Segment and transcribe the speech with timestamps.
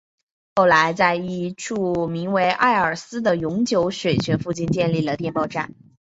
[0.55, 5.75] 后来在一处名为爱丽斯的永久水泉附近建立了电报站。